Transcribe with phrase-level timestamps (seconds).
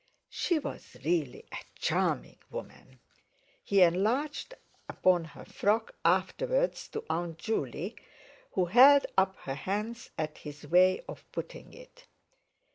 [0.31, 2.99] She was really—a charming woman!
[3.63, 4.55] He enlarged
[4.89, 7.95] upon her frock afterwards to Aunt Juley,
[8.53, 12.07] who held up her hands at his way of putting it.